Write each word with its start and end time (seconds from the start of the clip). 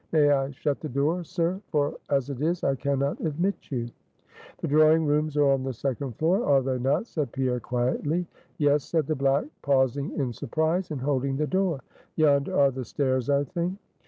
May 0.11 0.31
I 0.31 0.49
shut 0.49 0.79
the 0.79 0.89
door, 0.89 1.23
sir? 1.23 1.61
for 1.67 1.93
as 2.09 2.31
it 2.31 2.41
is, 2.41 2.63
I 2.63 2.73
can 2.73 2.97
not 2.97 3.21
admit 3.23 3.53
you." 3.69 3.87
"The 4.57 4.67
drawing 4.67 5.05
rooms 5.05 5.37
are 5.37 5.51
on 5.51 5.61
the 5.61 5.73
second 5.73 6.13
floor, 6.15 6.43
are 6.43 6.63
they 6.63 6.79
not?" 6.79 7.05
said 7.05 7.31
Pierre 7.31 7.59
quietly. 7.59 8.25
"Yes," 8.57 8.83
said 8.83 9.05
the 9.05 9.15
black 9.15 9.45
pausing 9.61 10.11
in 10.17 10.33
surprise, 10.33 10.89
and 10.89 11.01
holding 11.01 11.37
the 11.37 11.45
door. 11.45 11.81
"Yonder 12.15 12.57
are 12.57 12.71
the 12.71 12.83
stairs, 12.83 13.29
I 13.29 13.43
think?" 13.43 13.77